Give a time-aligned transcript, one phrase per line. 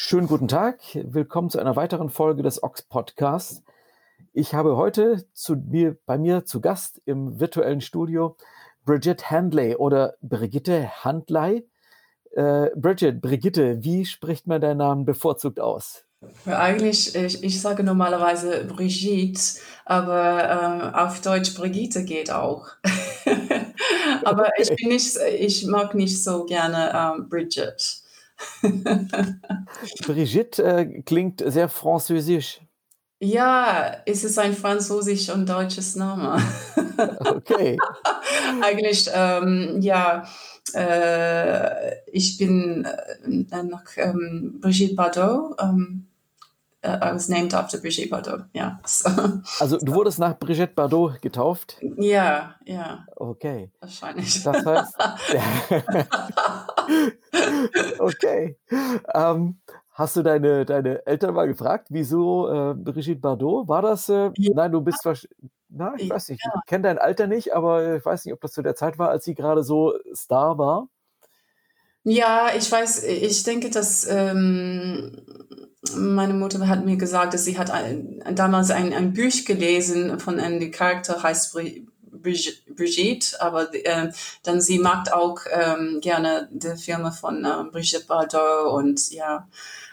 [0.00, 3.64] Schönen guten Tag, willkommen zu einer weiteren Folge des Ox Podcasts.
[4.32, 8.36] Ich habe heute zu mir, bei mir zu Gast im virtuellen Studio
[8.84, 11.66] Bridget Handley oder Brigitte Handley.
[12.30, 16.04] Äh, Bridget, Brigitte, wie spricht man deinen Namen bevorzugt aus?
[16.46, 22.68] Eigentlich, ich, ich sage normalerweise Brigitte, aber äh, auf Deutsch Brigitte geht auch.
[24.24, 24.76] aber okay.
[24.78, 28.04] ich nicht, ich mag nicht so gerne ähm, Bridget.
[30.06, 32.60] Brigitte äh, klingt sehr französisch.
[33.20, 36.40] Ja, es ist ein französisch und deutsches Name.
[37.18, 37.76] okay.
[38.62, 40.24] Eigentlich, ähm, ja,
[40.72, 45.56] äh, ich bin äh, nach ähm, Brigitte Bardot.
[45.60, 46.06] Ähm,
[46.86, 48.78] uh, I was named after Brigitte Bardot, ja.
[48.86, 49.10] So.
[49.58, 51.76] Also du wurdest nach Brigitte Bardot getauft?
[51.96, 53.04] Ja, ja.
[53.16, 53.72] Okay.
[53.80, 54.44] Wahrscheinlich.
[54.44, 54.94] Das heißt,
[57.98, 58.56] okay.
[59.14, 59.58] Ähm,
[59.92, 63.68] hast du deine, deine Eltern mal gefragt, wieso äh, Brigitte Bardot?
[63.68, 64.08] War das?
[64.08, 64.52] Äh, ja.
[64.54, 65.50] Nein, du bist wahrscheinlich.
[65.70, 66.42] Na, ich weiß nicht.
[66.44, 66.52] Ja.
[66.56, 69.10] Ich kenne dein Alter nicht, aber ich weiß nicht, ob das zu der Zeit war,
[69.10, 70.88] als sie gerade so Star war.
[72.04, 75.20] Ja, ich weiß, ich denke, dass ähm,
[75.94, 80.40] meine Mutter hat mir gesagt, dass sie hat ein, damals ein, ein Buch gelesen von
[80.40, 81.54] einem Charakter heißt
[82.22, 88.72] Brigitte, aber äh, dann sie mag auch ähm, gerne die Filme von äh, Brigitte Bardot
[88.72, 89.48] und ja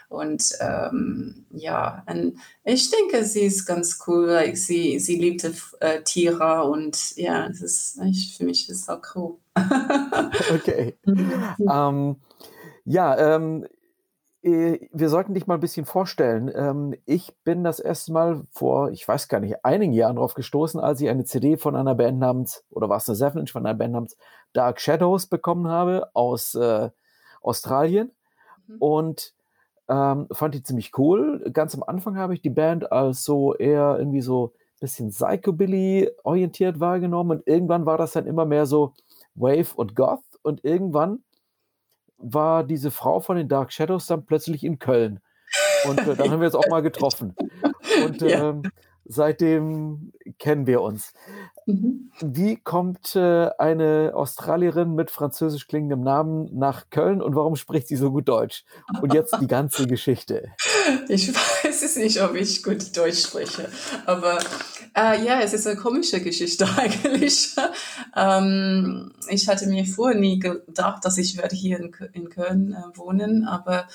[0.08, 4.26] und ähm, ja, und ich denke, sie ist ganz cool.
[4.26, 9.02] Like, sie, sie liebte äh, Tiere und ja, das ist, ich, für mich ist auch
[9.14, 9.38] cool.
[10.54, 10.96] okay.
[11.06, 12.16] ähm,
[12.84, 13.68] ja, ähm, äh,
[14.46, 16.50] wir sollten dich mal ein bisschen vorstellen.
[16.54, 20.78] Ähm, ich bin das erste Mal vor, ich weiß gar nicht, einigen Jahren darauf gestoßen,
[20.78, 23.66] als ich eine CD von einer Band namens, oder war es eine Seven Inch von
[23.66, 24.16] einer Band namens
[24.52, 26.90] Dark Shadows bekommen habe aus äh,
[27.42, 28.12] Australien.
[28.68, 28.76] Mhm.
[28.78, 29.34] Und
[29.88, 31.50] ähm, fand die ziemlich cool.
[31.52, 36.10] Ganz am Anfang habe ich die Band als so eher irgendwie so ein bisschen Psychobilly
[36.22, 38.92] orientiert wahrgenommen und irgendwann war das dann immer mehr so
[39.34, 41.24] Wave und Goth und irgendwann
[42.18, 45.20] war diese Frau von den Dark Shadows dann plötzlich in Köln.
[45.88, 47.34] Und äh, dann haben wir uns auch mal getroffen.
[48.04, 48.50] Und ja.
[48.50, 48.62] ähm,
[49.08, 51.12] seitdem kennen wir uns.
[51.66, 52.10] Mhm.
[52.20, 57.96] Wie kommt äh, eine Australierin mit französisch klingendem Namen nach Köln und warum spricht sie
[57.96, 58.64] so gut Deutsch?
[59.00, 60.52] Und jetzt die ganze Geschichte.
[61.08, 63.68] Ich weiß es nicht, ob ich gut Deutsch spreche,
[64.06, 64.38] aber
[64.96, 67.54] äh, ja, es ist eine komische Geschichte eigentlich.
[68.16, 72.96] ähm, ich hatte mir vorher nie gedacht, dass ich werde hier in, in Köln äh,
[72.96, 73.88] wohnen, aber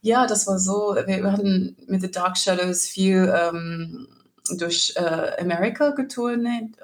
[0.00, 0.96] ja, das war so.
[1.06, 4.06] Wir, hatten mit The Dark Shadows viel ähm,
[4.58, 6.38] durch äh, Amerika getourt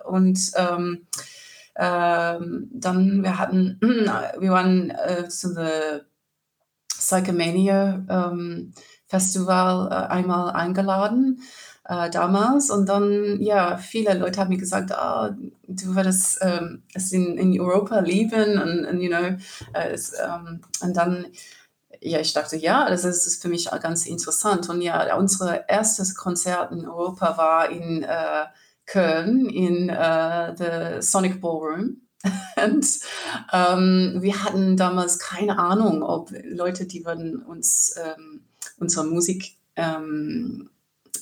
[0.05, 1.06] und ähm,
[1.77, 3.78] ähm, dann wir hatten
[4.39, 6.03] wir waren äh, zu der
[6.89, 8.72] Psychomania ähm,
[9.06, 11.43] Festival äh, einmal eingeladen
[11.84, 12.71] äh, damals.
[12.71, 15.37] Und dann ja viele Leute haben mir gesagt ah,
[15.67, 19.37] du würdest ähm, es in, in Europa lieben und, und you know
[19.75, 21.27] äh, es, ähm, und dann
[22.03, 24.69] ja, ich dachte, ja, das ist, das ist für mich ganz interessant.
[24.69, 28.47] Und ja, unser erstes Konzert in Europa war in äh,
[28.87, 32.03] Köln in äh, the Sonic Ballroom.
[32.65, 32.87] Und
[33.53, 38.45] ähm, wir hatten damals keine Ahnung, ob Leute, die würden uns ähm,
[38.79, 40.71] unsere Musik ähm,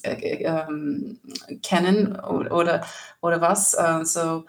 [0.03, 1.19] äh, ähm,
[1.63, 2.85] kennen oder,
[3.21, 3.75] oder, was.
[3.75, 4.45] Uh, so,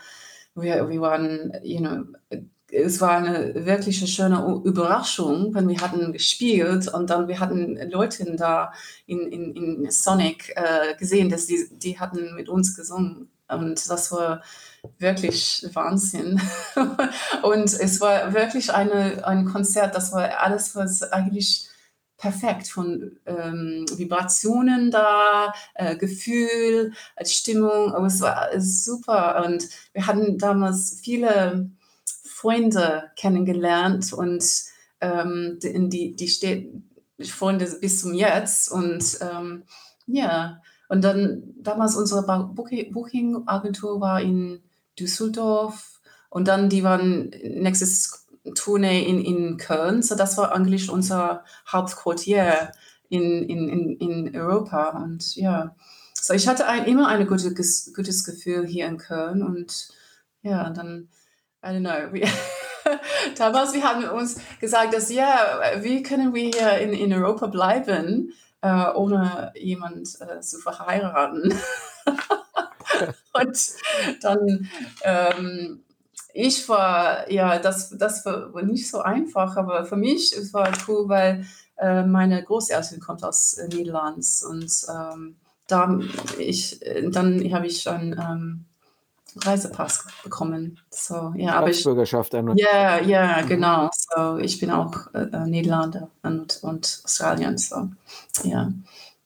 [0.56, 2.04] wir, wir waren, you know,
[2.72, 8.36] es war eine wirklich schöne Überraschung, wenn wir hatten gespielt und dann wir hatten Leute
[8.36, 8.72] da
[9.06, 13.30] in, in, in Sonic äh, gesehen, dass die, die hatten mit uns gesungen.
[13.48, 14.42] Und das war
[14.98, 16.42] wirklich Wahnsinn.
[17.44, 21.68] und es war wirklich eine, ein Konzert, das war alles, was eigentlich
[22.18, 26.94] perfekt von ähm, Vibrationen da, äh, Gefühl,
[27.24, 29.44] Stimmung, aber es war super.
[29.46, 31.72] Und wir hatten damals viele
[32.42, 34.44] Freunde kennengelernt und
[35.00, 36.74] ähm, die, die steht
[37.24, 39.64] Freunde bis zum Jetzt und ähm,
[40.08, 44.60] ja, und dann damals unsere Booking-Agentur war in
[45.00, 50.02] Düsseldorf und dann die waren nächstes Tournee in, in Köln.
[50.02, 52.72] So das war eigentlich unser Hauptquartier
[53.10, 54.90] in, in, in, in Europa.
[55.02, 55.76] Und ja,
[56.14, 59.44] so ich hatte ein, immer ein gute, gutes Gefühl hier in Köln.
[59.44, 59.90] Und
[60.42, 61.10] ja, dann,
[61.64, 62.12] I don't know.
[62.12, 62.28] Wir,
[63.38, 68.34] damals, wir haben uns gesagt, dass ja, wie können wir hier in, in Europa bleiben,
[68.62, 71.54] äh, ohne jemand äh, zu verheiraten?
[73.34, 73.60] und
[74.22, 74.70] dann,
[75.04, 75.84] ähm,
[76.34, 81.10] ich war, ja, das, das war nicht so einfach, aber für mich es war cool,
[81.10, 81.46] weil
[81.78, 85.36] äh, meine Großeltern kommt aus äh, Niederlands und ähm,
[85.68, 86.00] da
[86.40, 88.66] ich, äh, dann habe ich einen ähm,
[89.38, 90.80] Reisepass bekommen.
[90.90, 91.84] So, ja, aber ich,
[92.58, 93.48] Ja, ja, mhm.
[93.48, 93.90] genau.
[93.94, 97.58] So, ich bin auch äh, äh, Niederlande und, und Australien.
[97.58, 97.90] So,
[98.44, 98.72] ja.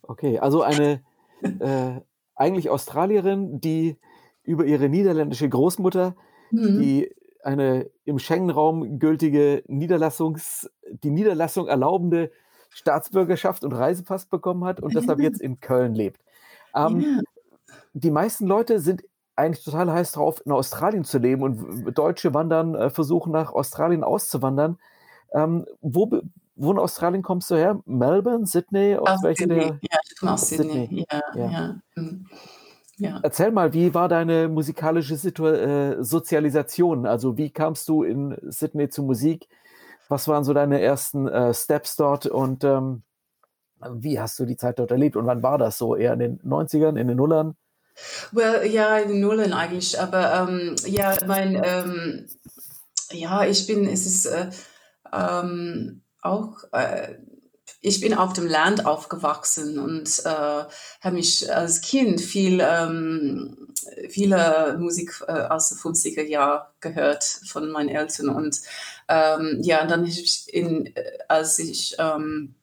[0.04, 1.02] Okay, also eine
[1.42, 2.02] äh,
[2.36, 3.98] eigentlich Australierin, die
[4.44, 6.16] über ihre niederländische Großmutter,
[6.52, 6.80] mhm.
[6.80, 10.70] die eine im Schengen-Raum gültige Niederlassungs,
[11.04, 12.32] die Niederlassung erlaubende
[12.70, 16.22] Staatsbürgerschaft und Reisepass bekommen hat und deshalb jetzt in Köln lebt.
[16.78, 17.22] Ähm, ja.
[17.94, 19.06] Die meisten Leute sind
[19.36, 24.04] eigentlich total heiß drauf, in Australien zu leben und Deutsche wandern, äh, versuchen nach Australien
[24.04, 24.78] auszuwandern.
[25.34, 26.22] Ähm, wo,
[26.56, 27.80] wo in Australien kommst du her?
[27.86, 28.96] Melbourne, Sydney?
[28.96, 30.88] Aus, aus welche Der, ja, ich komme aus Sydney.
[30.88, 31.06] Sydney.
[31.12, 31.52] Ja, ja.
[31.52, 31.76] ja.
[31.96, 32.26] Hm.
[32.98, 33.20] Ja.
[33.24, 37.06] Erzähl mal, wie war deine musikalische Situ äh, Sozialisation?
[37.06, 39.50] Also wie kamst du in Sydney zu Musik?
[40.08, 43.04] Was waren so deine ersten äh, Steps dort und ähm,
[43.92, 45.96] wie hast du die Zeit dort erlebt und wann war das so?
[45.96, 47.58] Eher in den 90ern, in den Nullern?
[48.32, 52.28] Well, ja, Nullen eigentlich, aber ähm, ja, mein, ähm,
[53.12, 54.50] ja, ich bin, es ist äh,
[55.14, 57.16] ähm, auch, äh,
[57.82, 60.30] ich bin auf dem Land aufgewachsen und äh,
[61.02, 63.74] habe mich als Kind viel, ähm,
[64.10, 68.60] viele Musik äh, aus den 50er Jahren gehört von meinen Eltern und
[69.08, 72.56] ähm, ja, dann ich in, äh, als ich ähm,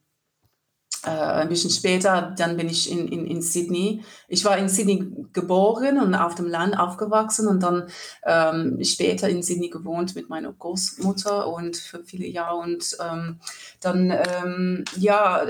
[1.04, 4.04] äh, ein bisschen später, dann bin ich in, in, in Sydney.
[4.28, 7.88] Ich war in Sydney geboren und auf dem Land aufgewachsen und dann
[8.24, 12.56] ähm, später in Sydney gewohnt mit meiner Großmutter und für viele Jahre.
[12.56, 13.40] Und ähm,
[13.80, 15.44] dann, ähm, ja,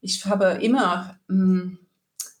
[0.00, 1.78] ich habe immer ähm,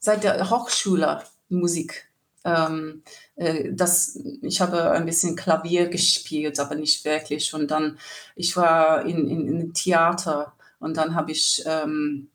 [0.00, 2.12] seit der Hochschule Musik
[2.44, 3.02] ähm,
[3.36, 7.54] äh, das, ich habe ein bisschen Klavier gespielt, aber nicht wirklich.
[7.54, 7.98] Und dann,
[8.36, 12.28] ich war in, in, in Theater und dann habe ich ähm,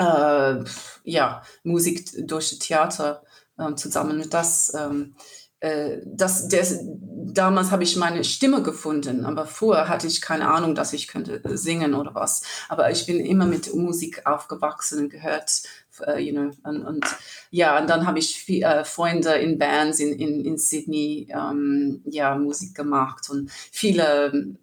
[0.00, 0.64] äh,
[1.04, 3.22] ja, Musik durch Theater
[3.58, 4.28] äh, zusammen.
[4.30, 5.14] Das, ähm,
[5.60, 10.74] äh, das, das, damals habe ich meine Stimme gefunden, aber vorher hatte ich keine Ahnung,
[10.74, 12.42] dass ich könnte singen oder was.
[12.68, 15.62] Aber ich bin immer mit Musik aufgewachsen und gehört,
[16.06, 17.04] uh, you know, und, und,
[17.50, 22.02] ja, und dann habe ich viel, äh, Freunde in Bands in, in, in Sydney, ähm,
[22.06, 24.56] ja, Musik gemacht und viele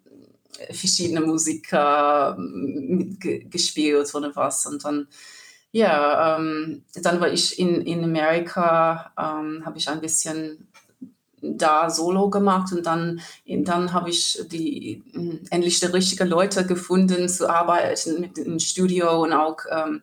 [0.70, 4.66] verschiedene Musiker mitgespielt oder was.
[4.66, 5.08] Und dann,
[5.72, 10.68] ja, ähm, dann war ich in, in Amerika, ähm, habe ich ein bisschen
[11.40, 15.02] da Solo gemacht und dann, dann habe ich die
[15.50, 20.02] endlich die richtigen Leute gefunden zu arbeiten mit dem Studio und auch ähm,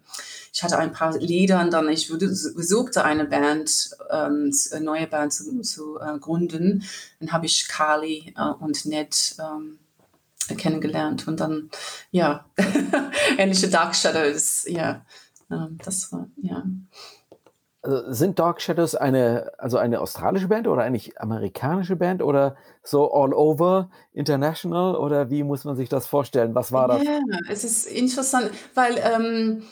[0.53, 5.33] ich hatte ein paar Lieder und dann ich besuchte eine Band, ähm, eine neue Band
[5.33, 6.85] zu, zu äh, gründen.
[7.19, 9.79] Dann habe ich Kali äh, und Ned ähm,
[10.53, 11.71] kennengelernt und dann,
[12.11, 12.45] ja,
[13.37, 15.03] ähnliche Dark Shadows, ja,
[15.49, 16.63] ähm, das war, ja.
[17.81, 23.13] Also sind Dark Shadows eine, also eine australische Band oder eigentlich amerikanische Band oder so
[23.13, 26.55] all over international oder wie muss man sich das vorstellen?
[26.55, 27.03] Was war das?
[27.03, 29.63] Ja, es ist interessant, weil ähm,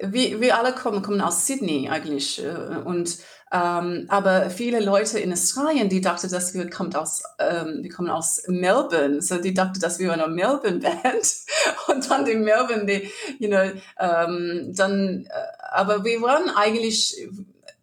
[0.00, 3.18] wir, wir alle kommen, kommen aus Sydney eigentlich äh, und
[3.52, 8.08] ähm, aber viele Leute in Australien, die dachten, dass wir kommt aus, ähm, wir kommen
[8.08, 11.34] aus Melbourne, so die dachten, dass wir eine Melbourne Band
[11.88, 15.30] und dann die Melbourne, die, you know, ähm, dann, äh,
[15.72, 17.28] aber wir waren eigentlich,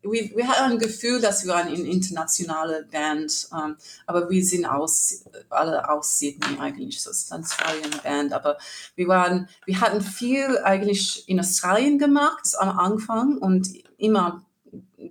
[0.03, 5.25] wir, wir hatten ein Gefühl, dass wir eine internationale Band, ähm, aber wir sind aus,
[5.49, 8.57] alle aus Sydney eigentlich, so ist eine Australian Band, aber
[8.95, 14.45] wir waren, wir hatten viel eigentlich in Australien gemacht am Anfang und immer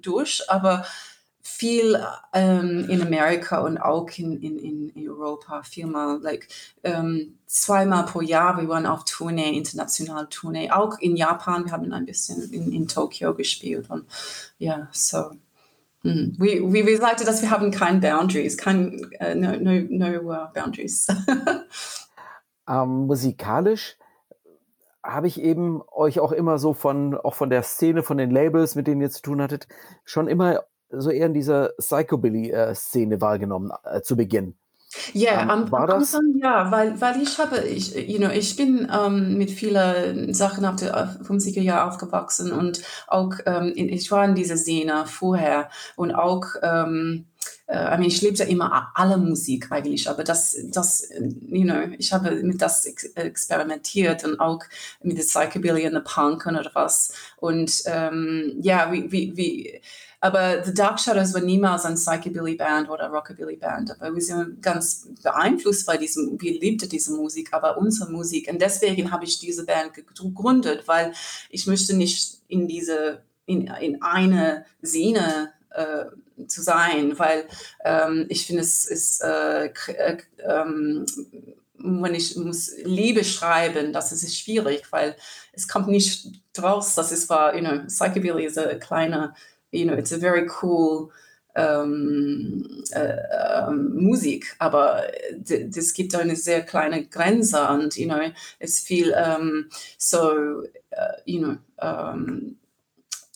[0.01, 0.85] durch, aber
[1.47, 1.99] viel
[2.33, 6.49] ähm, in Amerika und auch in, in, in Europa, viermal, like,
[6.83, 11.93] ähm, zweimal pro Jahr, wir waren auf Tournee, international Tournee, auch in Japan, wir haben
[11.93, 14.07] ein bisschen in, in Tokio gespielt und
[14.59, 15.31] ja, so.
[16.03, 16.35] Mm.
[16.39, 20.53] Wie, wie wir sagten, dass wir haben keine Boundaries, kein, uh, no, no, no uh,
[20.53, 21.07] Boundaries.
[22.69, 23.97] ähm, musikalisch
[25.07, 28.75] habe ich eben euch auch immer so von, auch von der Szene, von den Labels,
[28.75, 29.69] mit denen ihr zu tun hattet,
[30.05, 34.57] schon immer so eher in dieser Psychobilly-Szene wahrgenommen äh, zu Beginn.
[35.15, 36.05] Ja, Ähm, am, war am das?
[36.15, 40.65] Anfang ja, weil, weil ich habe, ich, you know, ich bin ähm, mit vielen Sachen
[40.65, 45.71] ab den 50er Jahren aufgewachsen und auch, ähm, in, ich war in dieser Szene vorher
[45.97, 47.27] und auch, ähm,
[47.67, 52.31] äh, ich liebte immer alle Musik eigentlich, aber das, das, äh, you know, ich habe
[52.43, 54.61] mit das ex experimentiert und auch
[55.03, 59.81] mit der Psychobilly und der Punk und oder was und ähm, ja, wie, wie, wie
[60.27, 63.93] aber The Dark Shadows war niemals ein Psychobilly-Band oder Rockabilly-Band.
[63.93, 68.49] Aber wir sind ganz beeinflusst bei diesem, wir liebten diese Musik, aber unsere Musik.
[68.51, 71.13] Und deswegen habe ich diese Band gegründet, weil
[71.49, 76.07] ich möchte nicht in diese, in, in eine Szene äh,
[76.49, 77.47] zu sein, weil
[77.85, 81.07] ähm, ich finde, es ist, äh, äh, ähm,
[81.79, 85.15] wenn ich muss Liebe schreiben, das ist schwierig, weil
[85.53, 89.35] es kommt nicht draus, dass es war, you know, Psychobilly ist eine kleine
[89.77, 91.11] you know, it's a very cool
[91.57, 93.17] ähm, äh,
[93.67, 95.05] ähm, Musik, aber
[95.49, 98.21] es gibt eine sehr kleine Grenze und, you know,
[98.59, 102.59] es viel ähm, so, uh, you know, ähm,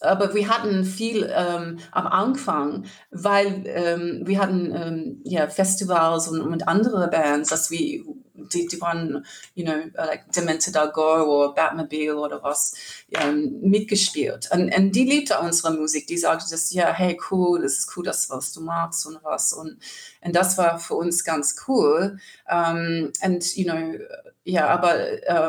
[0.00, 6.40] aber wir hatten viel ähm, am Anfang, weil ähm, wir hatten ähm, ja, Festivals und,
[6.40, 8.04] und andere Bands, dass wir,
[8.34, 12.74] die, die waren, you know, like Demented Agor oder Batmobile oder was,
[13.10, 14.48] ähm, mitgespielt.
[14.52, 16.06] Und, und die liebte unsere Musik.
[16.06, 19.52] Die sagte, dass, ja, hey, cool, das ist cool, das, was du magst und was.
[19.52, 19.78] Und,
[20.22, 22.18] und das war für uns ganz cool.
[22.50, 23.98] Um, und, you know,
[24.44, 24.96] ja, aber,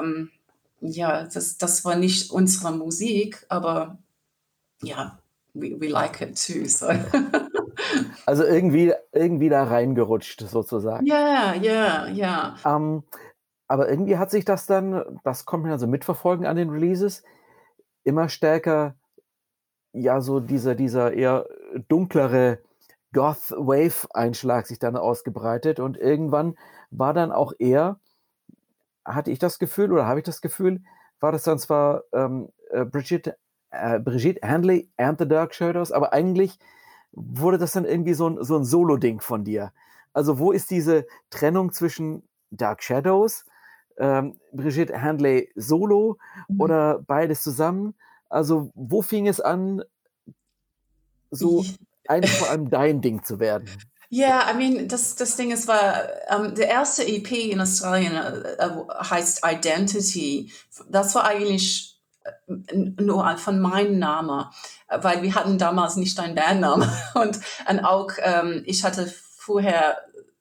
[0.02, 0.30] um,
[0.82, 3.98] ja, das, das war nicht unsere Musik, aber
[4.84, 5.18] ja,
[5.54, 6.66] we, we like it too.
[6.66, 6.88] So.
[8.26, 11.06] Also irgendwie, irgendwie da reingerutscht, sozusagen.
[11.06, 12.56] Ja, ja, ja.
[12.66, 13.04] Ähm,
[13.68, 17.24] aber irgendwie hat sich das dann, das kommt mir also mitverfolgen an den Releases,
[18.04, 18.96] immer stärker,
[19.94, 21.48] ja, so dieser, dieser eher
[21.88, 22.60] dunklere
[23.14, 26.56] Goth-Wave-Einschlag sich dann ausgebreitet und irgendwann
[26.92, 28.00] war dann auch eher,
[29.04, 30.82] hatte ich das Gefühl oder habe ich das Gefühl,
[31.20, 33.36] war das dann zwar ähm, äh, Bridget,
[33.72, 36.60] äh, Brigitte Handley and the Dark Shadows, aber eigentlich
[37.12, 39.72] wurde das dann irgendwie so ein, so ein Solo-Ding von dir.
[40.14, 43.46] Also wo ist diese Trennung zwischen Dark Shadows,
[43.98, 46.62] ähm, Brigitte Handley solo mhm.
[46.62, 47.96] oder beides zusammen?
[48.30, 49.84] Also wo fing es an,
[51.30, 51.66] so
[52.08, 53.70] eigentlich vor allem dein Ding zu werden?
[54.10, 55.94] Ja, yeah, I mean, das, das Ding ist, war,
[56.38, 60.52] um, der erste EP in Australien uh, heißt Identity.
[60.90, 62.01] Das war eigentlich
[62.48, 64.46] nur von meinem Namen,
[64.88, 66.90] weil wir hatten damals nicht einen Bandnamen.
[67.16, 69.98] Und, und auch, ähm, ich hatte vorher,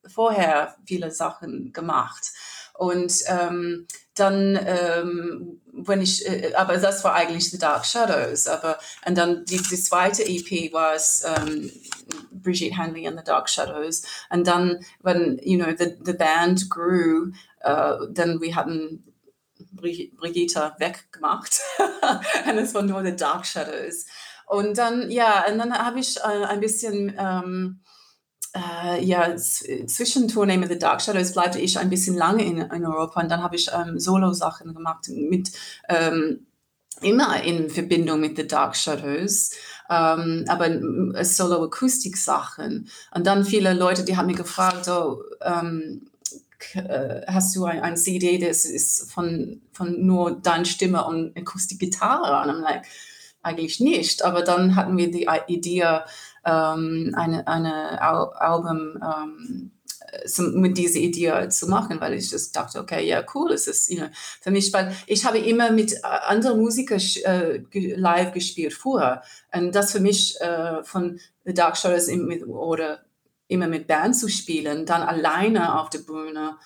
[0.07, 2.33] vorher viele Sachen gemacht.
[2.75, 8.47] Und ähm, dann, ähm, wenn ich, äh, aber das war eigentlich The Dark Shadows.
[8.47, 11.71] Aber und dann die, die zweite EP war es ähm,
[12.31, 14.03] Brigitte Handley and The Dark Shadows.
[14.31, 17.33] Und dann, when you know the the band grew,
[17.65, 19.10] uh, dann wir hatten
[19.73, 21.61] Brigitte weggemacht
[22.49, 24.07] und es war nur The Dark Shadows.
[24.47, 27.81] Und dann, ja, und dann habe ich äh, ein bisschen, ähm,
[28.53, 33.21] äh, ja, zwischen Tournee The Dark Shadows bleibte ich ein bisschen lange in, in Europa
[33.21, 35.53] und dann habe ich ähm, Solo-Sachen gemacht mit,
[35.89, 36.47] ähm,
[37.01, 39.53] immer in Verbindung mit The Dark Shadows,
[39.89, 42.91] ähm, aber Solo-Akustik-Sachen.
[43.15, 46.10] Und dann viele Leute, die haben mich gefragt, so, ähm,
[47.27, 52.43] hast du ein, ein, CD, das ist von, von nur deiner Stimme und Akustikgitarre?
[52.43, 52.85] Und I'm like,
[53.43, 54.25] eigentlich nicht.
[54.25, 56.01] Aber dann hatten wir die Idee,
[56.45, 59.71] ähm, eine, eine Al Album ähm,
[60.55, 63.99] mit dieser Idee zu machen, weil ich just dachte, okay, ja, cool, es ist you
[63.99, 64.09] know,
[64.41, 69.23] für mich, weil ich habe immer mit anderen Musikern äh, live gespielt vorher.
[69.53, 72.09] Und das für mich äh, von The Dark Shadows
[72.47, 73.01] oder
[73.51, 76.57] immer mit Band zu spielen, dann alleine auf der Bühne,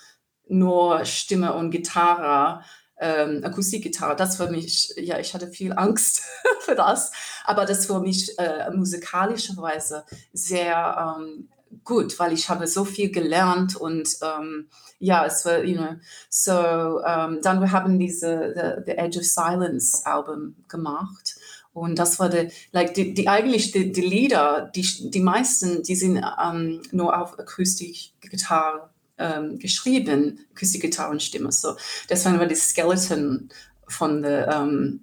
[0.47, 2.63] nur Stimme und Gitarre,
[2.97, 6.21] ähm, Akustikgitarre, das für mich, ja, ich hatte viel Angst
[6.61, 7.11] für das,
[7.43, 11.49] aber das für mich äh, musikalischerweise sehr ähm,
[11.83, 15.95] gut, weil ich habe so viel gelernt und ähm, ja, es war, you know,
[16.29, 21.34] so um, dann wir haben diese the, the Edge of Silence Album gemacht
[21.75, 25.95] und das war der, like, die, die eigentlich die, die Lieder, die, die meisten, die
[25.95, 31.51] sind ähm, nur auf Akustikgitarre ähm, geschrieben, Akustikgitarrenstimme.
[31.51, 31.75] So,
[32.09, 33.49] deswegen war die Skeleton
[33.89, 35.01] von der ähm,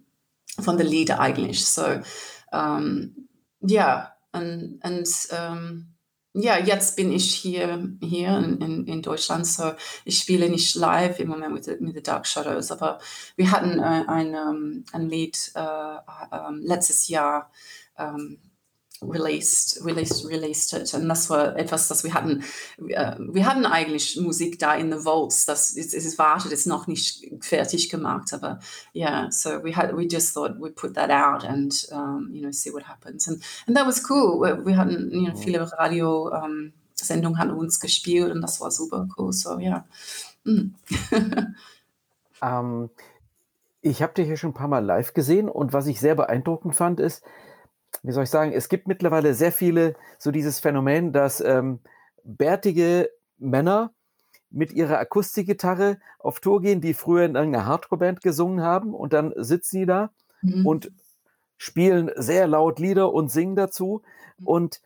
[0.62, 1.66] von der Lieder eigentlich.
[1.66, 1.84] So,
[2.52, 3.28] ähm,
[3.60, 5.91] ja, und, und ähm,
[6.34, 9.72] ja, jetzt bin ich hier, hier in, in, Deutschland, so
[10.04, 12.98] ich spiele nicht live im Moment mit, mit The Dark Shadows, aber
[13.36, 17.50] wir hatten äh, ein, um, ein Lied äh, äh, letztes Jahr,
[17.98, 18.38] ähm,
[19.02, 20.94] released, released, released it.
[20.94, 22.44] Und das war etwas, das wir hatten.
[22.78, 25.47] Uh, wir hatten eigentlich Musik da in the vaults.
[25.47, 28.32] Das es, es wartet, ist noch nicht fertig gemacht.
[28.32, 28.61] Aber
[28.94, 32.52] yeah, so we had we just thought we'd put that out and um, you know
[32.52, 33.28] see what happens.
[33.28, 34.40] And and that was cool.
[34.40, 39.09] Wir hatten you know, viele Radio um, Sendungen haben uns gespielt und das war super
[39.16, 39.32] cool.
[39.32, 39.85] So ja.
[40.44, 40.54] Yeah.
[40.54, 40.75] Mm.
[42.40, 42.90] um,
[43.82, 46.75] ich habe dich ja schon ein paar Mal live gesehen und was ich sehr beeindruckend
[46.75, 47.23] fand, ist,
[48.02, 51.80] wie soll ich sagen, es gibt mittlerweile sehr viele, so dieses Phänomen, dass ähm,
[52.25, 53.92] bärtige Männer
[54.50, 59.32] mit ihrer Akustikgitarre auf Tour gehen, die früher in irgendeiner Hardcore-Band gesungen haben und dann
[59.37, 60.11] sitzen die da
[60.42, 60.66] mhm.
[60.66, 60.92] und
[61.56, 64.02] spielen sehr laut Lieder und singen dazu.
[64.38, 64.46] Mhm.
[64.46, 64.80] Und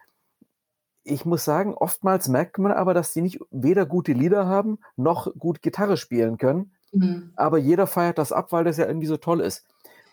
[1.04, 5.32] ich muss sagen, oftmals merkt man aber, dass die nicht weder gute Lieder haben, noch
[5.38, 6.72] gut Gitarre spielen können.
[6.92, 7.32] Mhm.
[7.36, 9.64] Aber jeder feiert das ab, weil das ja irgendwie so toll ist.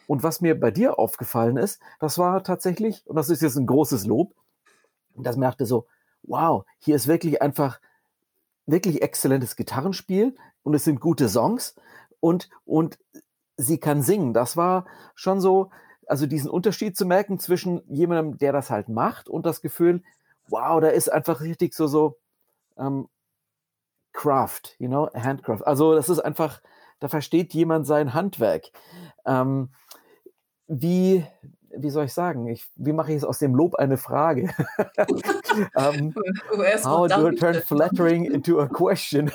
[0.07, 3.67] Und was mir bei dir aufgefallen ist, das war tatsächlich, und das ist jetzt ein
[3.67, 4.33] großes Lob,
[5.15, 5.88] das merkte so,
[6.24, 7.79] wow, hier ist wirklich einfach
[8.65, 11.75] wirklich exzellentes Gitarrenspiel und es sind gute Songs
[12.19, 12.98] und, und
[13.57, 14.33] sie kann singen.
[14.33, 15.69] Das war schon so,
[16.07, 20.03] also diesen Unterschied zu merken zwischen jemandem, der das halt macht und das Gefühl,
[20.48, 22.17] wow, da ist einfach richtig so, so,
[22.77, 23.07] ähm,
[24.13, 25.65] Craft, you know, Handcraft.
[25.65, 26.62] Also das ist einfach,
[27.00, 28.69] da versteht jemand sein Handwerk.
[29.25, 29.69] Ähm,
[30.67, 31.25] wie,
[31.75, 32.48] wie soll ich sagen?
[32.48, 34.53] Ich, wie mache ich es aus dem Lob eine Frage?
[35.75, 36.13] um,
[36.84, 39.32] how do I turn flattering into a question?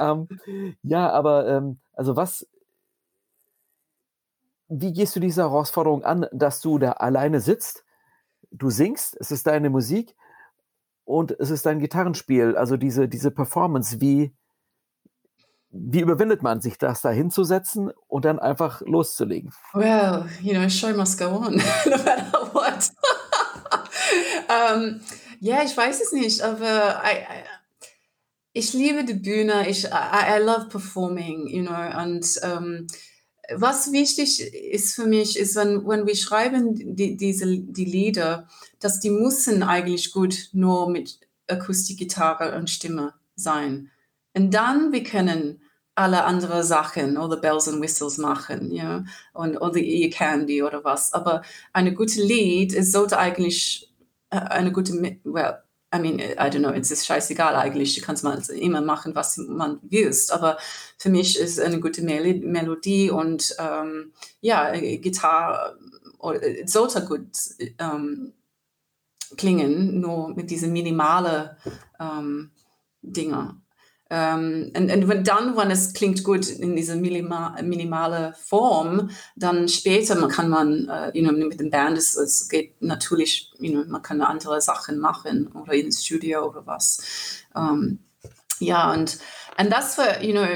[0.00, 0.28] um,
[0.82, 2.46] ja, aber ähm, also was,
[4.68, 7.84] wie gehst du diese Herausforderung an, dass du da alleine sitzt,
[8.50, 10.14] du singst, es ist deine Musik
[11.04, 14.34] und es ist dein Gitarrenspiel, also diese, diese Performance, wie,
[15.70, 19.52] wie überwindet man sich das, da hinzusetzen und dann einfach loszulegen?
[19.74, 21.56] Well, you know, show must go on,
[21.86, 22.90] no matter what.
[24.48, 25.00] um,
[25.40, 27.44] ja, ich weiß es nicht, aber I, I,
[28.52, 32.86] ich liebe die Bühne, ich, I, I love performing, you know, und um,
[33.54, 38.48] was wichtig ist für mich, ist, wenn, wenn wir schreiben die, diese, die Lieder,
[38.80, 43.90] dass die müssen eigentlich gut nur mit Akustikgitarre und Stimme sein.
[44.38, 45.60] Und dann wir können
[45.96, 51.12] alle andere Sachen oder Bells and Whistles machen, ja, und oder Ear Candy oder was.
[51.12, 53.92] Aber eine gute Lied, es sollte eigentlich
[54.30, 54.92] äh, eine gute,
[55.24, 55.58] well,
[55.92, 59.38] I mean, I don't know, es ist scheißegal eigentlich, du kannst mal immer machen, was
[59.38, 60.56] man willst, aber
[60.98, 65.76] für mich ist eine gute Mel Melodie und ähm, ja, Gitarre
[66.66, 67.26] sollte gut
[67.80, 68.34] ähm,
[69.36, 71.50] klingen, nur mit diesen minimalen
[71.98, 72.52] ähm,
[73.02, 73.60] Dinger.
[74.10, 80.48] Und, und dann, wenn es klingt gut in dieser minima, minimale Form, dann später kann
[80.48, 84.22] man, uh, you know, mit dem Band, es, es geht natürlich, you know, man kann
[84.22, 87.44] andere Sachen machen oder ins Studio oder was.
[87.54, 87.98] Um,
[88.60, 89.18] ja, und,
[89.58, 90.46] und das war, you know,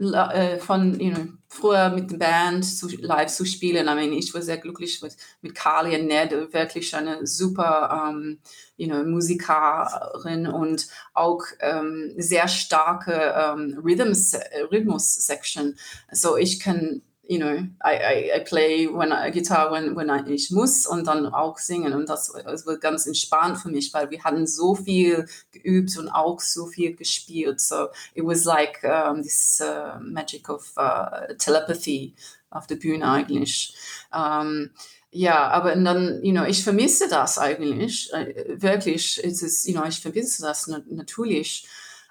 [0.00, 3.86] uh, von, you know, früher mit der Band zu, live zu spielen.
[3.86, 8.38] I mean, ich war sehr glücklich mit, mit Carly und Ned, wirklich eine super um,
[8.76, 14.36] you know, Musikerin und auch um, sehr starke um, Rhythms,
[14.70, 15.76] Rhythmus-Section.
[16.10, 20.20] So ich kann you know, I, I, I play when I, Gitarre, when, when I,
[20.30, 21.94] ich muss und dann auch singen.
[21.94, 26.08] Und das, das wird ganz entspannt für mich, weil wir hatten so viel geübt und
[26.08, 27.60] auch so viel gespielt.
[27.60, 32.14] So it was like um, this uh, magic of uh, telepathy
[32.50, 33.74] auf der Bühne eigentlich.
[34.12, 34.70] Um,
[35.10, 38.12] ja, aber dann, you know, ich vermisse das eigentlich.
[38.12, 41.66] Äh, wirklich, es ist, you know, ich vermisse das natürlich.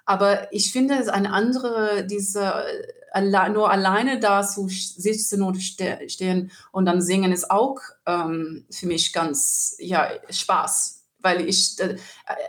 [0.05, 2.65] Aber ich finde es eine andere, diese
[3.13, 8.65] alle, nur alleine da zu sitzen und ste stehen und dann singen ist auch ähm,
[8.71, 11.97] für mich ganz ja Spaß, weil ich äh,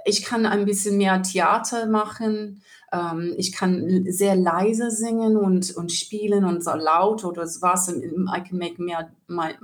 [0.07, 2.63] ich kann ein bisschen mehr Theater machen.
[2.93, 7.89] Ähm, ich kann sehr leise singen und und spielen und so laut oder was.
[7.91, 9.55] I can make mehr my,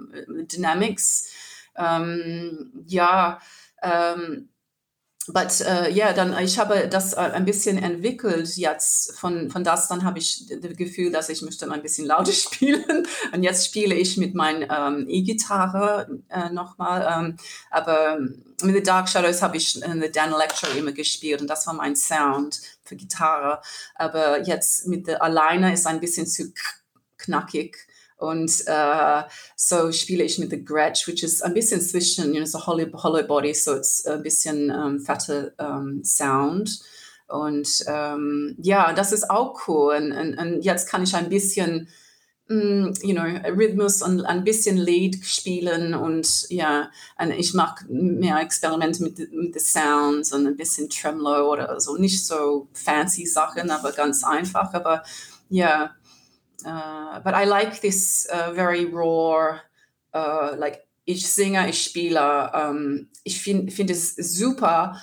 [0.46, 1.30] dynamics.
[1.76, 3.40] Ähm, ja.
[3.82, 4.49] Ähm,
[5.28, 9.64] but uh, äh, yeah, dann ich habe das uh, ein bisschen entwickelt jetzt von von
[9.64, 13.06] das dann habe ich das Gefühl, dass ich möchte ein bisschen lauter spielen.
[13.32, 17.36] Und jetzt spiele ich mit meiner ähm, E-Gitarre äh, nochmal, ähm,
[17.70, 18.18] aber
[18.62, 21.74] mit The Dark Shadows habe ich in The Dan Lecture immer gespielt und das war
[21.74, 23.60] mein Sound für Gitarre,
[23.94, 26.52] aber jetzt mit der alleine ist ein bisschen zu
[27.18, 27.86] knackig
[28.20, 29.22] und äh,
[29.56, 32.86] so spiele ich mit The Gretsch, which ist ein bisschen zwischen, you know, so hollow,
[33.02, 36.80] hollow Body, so it's ein bisschen ähm, fette ähm, Sound.
[37.28, 39.94] Und ähm, ja, das ist auch cool.
[39.94, 41.88] Und, und, und, jetzt kann ich ein bisschen
[42.48, 43.22] mm, you know,
[43.56, 49.54] Rhythmus und ein bisschen Lead spielen und ja, und ich mache mehr Experimente mit, mit
[49.54, 51.96] den Sounds und ein bisschen Tremolo oder so.
[51.96, 54.74] Nicht so fancy Sachen, aber ganz einfach.
[54.74, 55.04] Aber
[55.48, 55.94] ja,
[56.64, 59.58] but I like this uh, very raw,
[60.14, 62.52] uh, like ich singe, ich spiele.
[62.54, 64.96] Um, ich finde find es super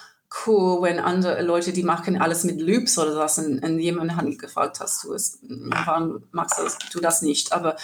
[0.45, 4.25] cool, wenn andere Leute, die machen alles mit Loops oder was und, und jemand hat
[4.37, 6.59] gefragt, hast du es, warum machst
[6.93, 7.53] du das nicht?
[7.53, 7.77] Aber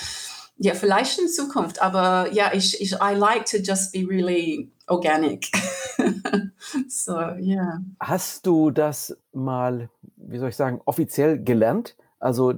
[0.58, 5.48] ja, vielleicht in Zukunft, aber ja, ich, ich, I like to just be really organic.
[6.88, 7.80] so, yeah.
[8.00, 11.96] Hast du das mal, wie soll ich sagen, offiziell gelernt?
[12.24, 12.54] Also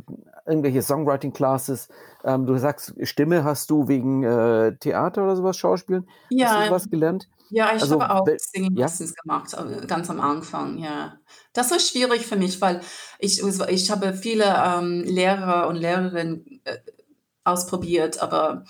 [0.46, 1.90] irgendwelche Songwriting-Classes?
[2.24, 6.08] Ähm, du sagst, Stimme hast du wegen äh, Theater oder sowas, Schauspielen?
[6.30, 6.60] Ja.
[6.60, 7.28] Hast du was gelernt?
[7.50, 8.86] Ja, ich also, habe auch Singing ja?
[8.86, 11.18] Lessons gemacht, äh, ganz am Anfang, ja.
[11.54, 12.82] Das war schwierig für mich, weil
[13.20, 16.78] ich, ich habe viele ähm, Lehrer und Lehrerinnen äh,
[17.44, 18.66] ausprobiert, aber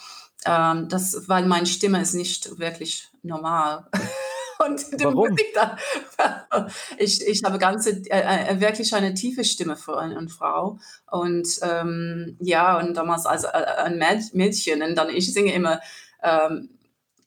[0.46, 3.88] ähm, das, weil meine Stimme ist nicht wirklich normal.
[4.66, 5.36] Und Warum?
[5.54, 10.80] Dann, ich, ich habe ganze, äh, äh, wirklich eine tiefe Stimme für eine, eine Frau.
[11.10, 13.98] Und ähm, ja, und damals als äh, ein
[14.34, 15.80] Mädchen, und dann ich singe immer
[16.24, 16.70] ähm,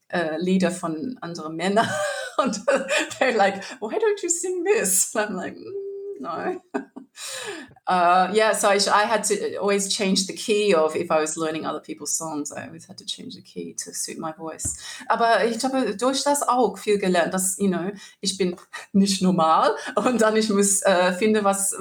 [0.09, 1.89] äh, Lieder von anderen Männern.
[2.39, 2.57] Und
[3.19, 5.15] they're like, why don't you sing this?
[5.17, 6.63] And I'm like, mm, no.
[7.87, 11.37] Uh, yeah, so I, I, had to always change the key of if I was
[11.37, 12.53] learning other people's songs.
[12.53, 14.77] I always had to change the key to suit my voice.
[15.09, 18.57] Aber ich habe durch das auch viel gelernt, dass, you know, ich bin
[18.93, 21.75] nicht normal und dann ich muss äh, finden, was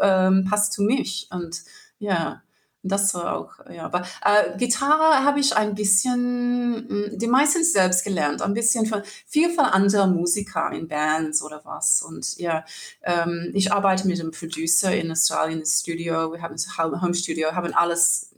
[0.00, 1.28] ähm, passt zu mich.
[1.30, 1.62] Und
[1.98, 2.42] ja, yeah.
[2.84, 3.84] Das war auch, ja.
[3.84, 9.02] Aber äh, Gitarre habe ich ein bisschen, hm, die meisten selbst gelernt, ein bisschen von
[9.26, 12.02] viel von anderen Musikern in Bands oder was.
[12.02, 12.64] Und ja,
[13.02, 16.32] ähm, ich arbeite mit einem Producer in Australien im Studio.
[16.32, 18.30] Wir haben ein Home Studio, haben alles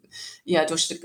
[0.44, 1.00] ja durch die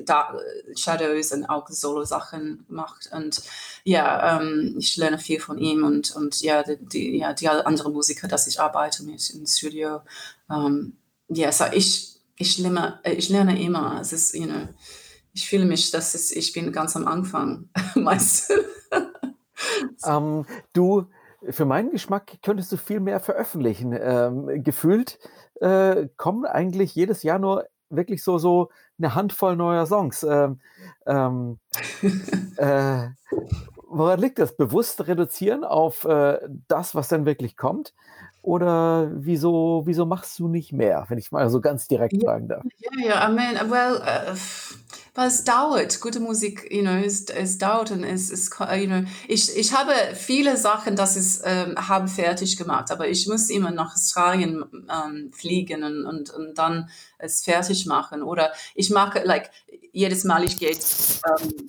[0.75, 3.09] Shadows und auch Solo-Sachen gemacht.
[3.13, 3.41] Und
[3.85, 7.93] ja, ähm, ich lerne viel von ihm und, und ja, die, die, ja, die anderen
[7.93, 10.01] Musiker, dass ich arbeite mit im Studio.
[10.49, 10.97] Ähm,
[11.29, 13.99] ja, so ich ich lerne, äh, ich lerne immer.
[14.01, 14.67] Es ist, you know,
[15.33, 18.65] ich fühle mich, dass es, ich bin ganz am Anfang meistens.
[20.05, 21.05] ähm, du,
[21.49, 23.95] für meinen Geschmack könntest du viel mehr veröffentlichen.
[23.99, 25.19] Ähm, gefühlt
[25.61, 30.23] äh, kommen eigentlich jedes Jahr nur wirklich so, so eine Handvoll neuer Songs.
[30.23, 30.59] Ähm,
[31.05, 31.59] ähm,
[32.57, 33.09] äh,
[33.89, 34.55] woran liegt das?
[34.55, 37.93] Bewusst reduzieren auf äh, das, was dann wirklich kommt?
[38.41, 42.47] Oder wieso, wieso machst du nicht mehr, wenn ich mal so ganz direkt ja, fragen
[42.47, 42.63] darf?
[42.77, 44.35] Ja, ja, I mean, well, uh,
[45.13, 45.99] weil es dauert.
[45.99, 49.91] Gute Musik, you know, es, es dauert und es ist, you know, ich, ich habe
[50.13, 55.33] viele Sachen, das ist, ähm, haben fertig gemacht, aber ich muss immer nach Australien ähm,
[55.33, 58.23] fliegen und, und, und dann es fertig machen.
[58.23, 59.51] Oder ich mache, like,
[59.91, 61.67] jedes Mal ich gehe ähm,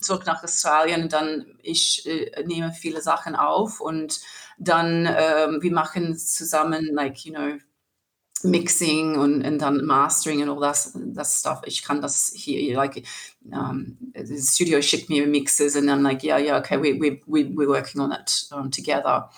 [0.00, 4.20] zurück nach Australien, dann ich äh, nehme viele Sachen auf und
[4.58, 7.58] dann ähm, wir machen zusammen, like, you know,
[8.42, 11.60] Mixing und, und dann Mastering und all das, das Stuff.
[11.64, 13.02] Ich kann das hier, like,
[13.50, 17.44] um, the studio schickt mir Mixes and then like, yeah, yeah, okay, we, we, we,
[17.54, 19.30] we're working on it um, together.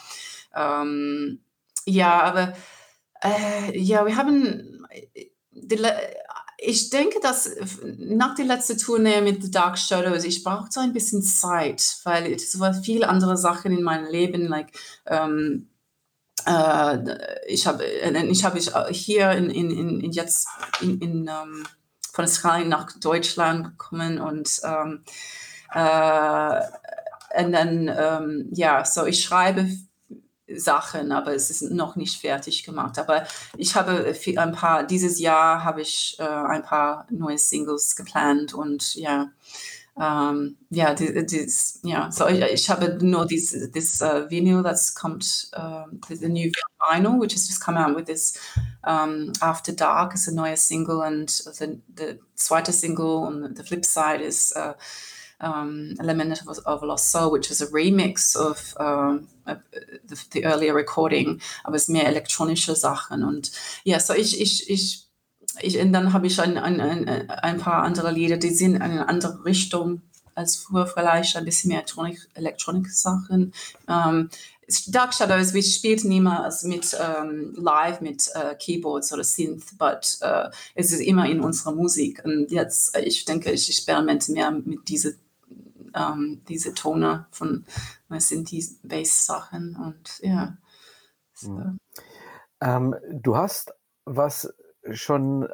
[0.54, 1.40] Um,
[1.84, 2.54] ja, aber
[3.22, 4.86] äh, ja, wir haben,
[5.50, 5.76] die,
[6.64, 7.50] ich denke, dass
[7.98, 12.58] nach der letzten Tournee mit The Dark Shadows, ich brauchte ein bisschen Zeit, weil es
[12.60, 14.72] war viel andere Sachen in meinem Leben, like,
[15.04, 15.68] um,
[16.46, 16.98] äh,
[17.48, 18.58] ich habe ich habe
[18.90, 20.48] hier in, in, in jetzt
[20.80, 21.64] in, in um,
[22.12, 25.02] von Australien nach Deutschland gekommen und um,
[25.72, 26.60] äh,
[27.42, 29.68] und dann um, ja so ich schreibe
[30.58, 32.98] Sachen, aber es ist noch nicht fertig gemacht.
[32.98, 38.54] Aber ich habe ein paar, dieses Jahr habe ich äh, ein paar neue Singles geplant
[38.54, 39.30] und ja,
[39.94, 42.10] um, ja, this, yeah.
[42.10, 47.20] So ich, ich habe nur this this uh, vinyl that's kommt, uh, the new vinyl,
[47.20, 48.38] which has just come out with this
[48.84, 53.84] um, After Dark is a neue Single and the, the zweite Single on the flip
[53.84, 54.72] side is uh,
[55.42, 60.74] um, Element of, of Lost Soul, which is a remix of um, the, the, earlier
[60.74, 63.50] recording, aber es mehr elektronische Sachen und
[63.84, 65.08] ja, so ich, ich, ich
[65.60, 69.06] ich, und dann habe ich ein, ein, ein, paar andere Lieder, die sind in eine
[69.06, 70.00] andere Richtung
[70.34, 73.52] als früher vielleicht, ein bisschen mehr Elektronik, Elektronik-Sachen.
[73.88, 74.30] Ähm,
[74.86, 80.48] Dark Shadows, wir spielten immer mit ähm, live mit äh, Keyboards oder Synth, aber äh,
[80.74, 82.22] es ist immer in unserer Musik.
[82.24, 85.16] Und jetzt, ich denke, ich experimente mehr mit diese,
[85.94, 87.64] ähm, diese Tone von
[88.10, 90.56] Synthi-Bass-Sachen und ja.
[91.34, 91.50] So.
[91.50, 91.78] Mhm.
[92.60, 93.74] Ähm, du hast
[94.04, 94.52] was
[94.92, 95.48] schon,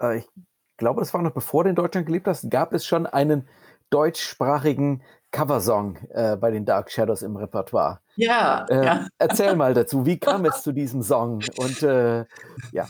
[0.00, 0.28] äh, ich
[0.76, 3.48] glaube, das war noch bevor du in Deutschland gelebt hast, gab es schon einen
[3.90, 8.00] deutschsprachigen Coversong äh, bei den Dark Shadows im Repertoire.
[8.16, 9.08] Ja, äh, ja.
[9.18, 11.42] Erzähl mal dazu, wie kam es zu diesem Song?
[11.56, 12.24] Und äh,
[12.72, 12.86] ja.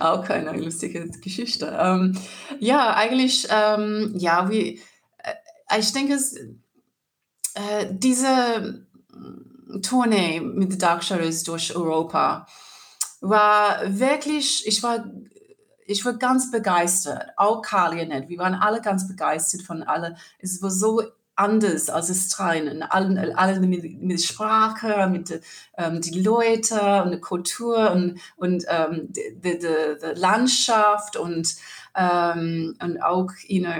[0.00, 1.74] Auch eine lustige Geschichte.
[1.78, 2.18] Ähm,
[2.58, 4.80] ja, eigentlich, ähm, ja, wie,
[5.78, 6.34] ich denke, es,
[7.54, 8.86] äh, diese
[9.82, 12.46] Tournee mit Dark Shadows durch Europa
[13.20, 15.04] war wirklich, ich war,
[15.86, 17.30] ich war ganz begeistert.
[17.36, 20.16] Auch Ed, wir waren alle ganz begeistert von alle.
[20.38, 21.02] Es war so
[21.36, 25.40] anders als Australien, allen, alle mit, mit Sprache, mit
[25.76, 31.56] ähm, die Leute und die Kultur und, und ähm, die, die, die, Landschaft und,
[31.96, 33.72] ähm, und auch you know,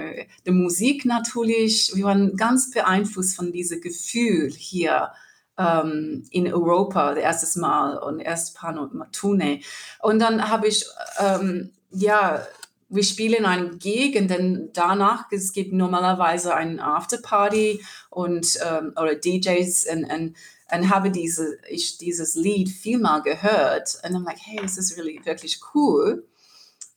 [0.45, 1.91] die Musik natürlich.
[1.95, 5.11] Wir waren ganz beeinflusst von diesem Gefühl hier
[5.57, 9.61] ähm, in Europa, das erste Mal und erst Panotune.
[10.01, 10.85] Und dann habe ich,
[11.19, 12.45] ähm, ja,
[12.87, 19.15] wir spielen in einem Gegend, denn danach es gibt normalerweise eine Afterparty und ähm, oder
[19.15, 20.35] DJs und, und,
[20.71, 25.19] und habe diese, ich dieses Lied vielmal gehört und dann like, hey, das ist really,
[25.23, 26.25] wirklich cool.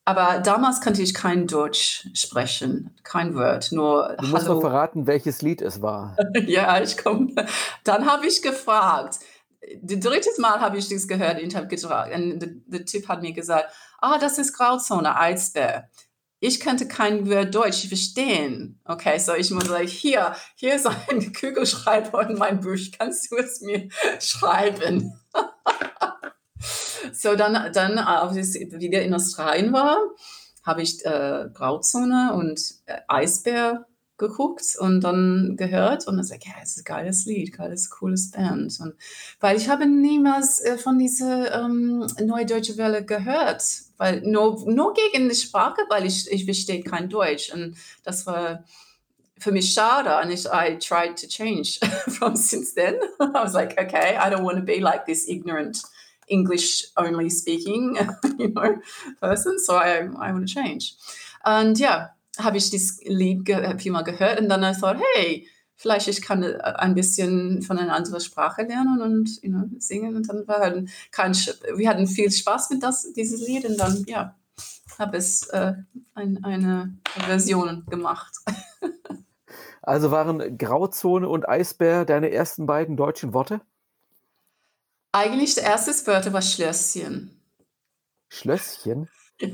[0.09, 4.59] Aber damals konnte ich kein Deutsch sprechen, kein Wort, nur Du musst Hallo.
[4.62, 6.16] verraten, welches Lied es war.
[6.47, 7.35] ja, ich komme.
[7.85, 9.18] Dann habe ich gefragt.
[9.83, 12.14] Das dritte Mal habe ich das gehört und habe gefragt.
[12.14, 13.66] Und der, der Typ hat mir gesagt,
[13.99, 15.90] ah, das ist Grauzone, Eisbär.
[16.40, 18.81] Ich könnte kein Wort Deutsch verstehen.
[18.87, 22.79] Okay, so ich muss sagen, hier, hier ist ein Kugelschreiber in mein Buch.
[22.99, 23.90] Kannst du es mir
[24.21, 25.12] schreiben?
[27.12, 29.99] So, dann, dann als ich wieder in Australien war,
[30.64, 33.87] habe ich äh, Grauzone und äh, Eisbär
[34.18, 37.88] geguckt und dann gehört und dann sage ich, ja, es ist ein geiles Lied, geiles,
[37.88, 38.79] cooles Band.
[38.81, 38.94] Und,
[39.40, 43.62] weil ich habe niemals äh, von dieser ähm, Neue Deutsche Welle gehört,
[43.97, 48.64] weil nur, nur gegen die Sprache, weil ich, ich verstehe kein Deutsch und das war
[49.38, 52.97] für mich schade und ich, I tried to change from since then.
[53.21, 55.81] I was like, okay, I don't want to be like this ignorant
[56.29, 57.97] English only speaking,
[58.38, 58.77] you know,
[59.21, 59.59] person.
[59.59, 60.95] So I, I want to change.
[61.45, 65.49] Und ja, habe ich dieses Lied ge viel mal gehört und dann I thought, hey,
[65.77, 70.17] vielleicht ich kann äh, ein bisschen von einer anderen Sprache lernen und you know, singen
[70.17, 74.05] und dann war halt kein, wir hatten viel Spaß mit das, dieses Lied und dann,
[74.07, 74.35] ja,
[74.99, 75.75] habe es äh,
[76.14, 78.35] ein, eine Version gemacht.
[79.83, 83.61] also waren Grauzone und Eisbär deine ersten beiden deutschen Worte?
[85.12, 87.40] Eigentlich der erste Wörter war Schlösschen.
[88.29, 89.09] Schlösschen?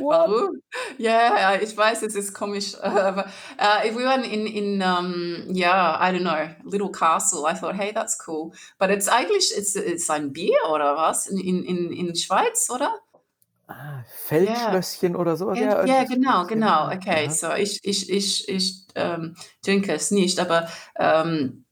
[0.00, 0.60] Warum?
[0.98, 3.26] Ja, ja, ich weiß, es ist komisch, aber
[3.60, 7.46] uh, we were in, in um, yeah, I don't know, Little Castle.
[7.46, 8.52] I thought, hey, that's cool.
[8.78, 11.28] But it's eigentlich, it's, it's ein Bier oder was?
[11.28, 12.92] In, in, in, Schweiz, oder?
[13.68, 15.20] Ah, Feldschlösschen yeah.
[15.20, 15.58] oder sowas?
[15.58, 16.90] Ja, ja genau, genau.
[16.90, 17.30] Okay, ja.
[17.30, 21.64] so ich, ich, ich, ich ähm, trinke es nicht, aber ähm,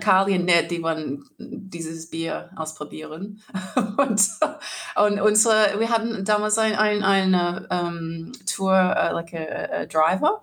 [0.00, 3.42] Kali und Ned, die wollen dieses Bier ausprobieren.
[3.96, 4.20] und,
[4.96, 10.42] und unsere, wir hatten damals ein, ein, eine um, Tour, uh, like a, a, driver.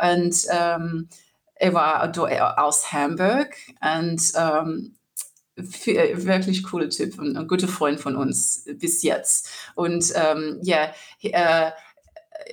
[0.00, 1.08] Und um,
[1.54, 4.94] er war aus Hamburg und um,
[5.54, 9.48] wirklich cooler Typ und ein guter Freund von uns bis jetzt.
[9.76, 10.08] Und
[10.62, 10.92] ja,
[11.22, 11.70] yeah, uh,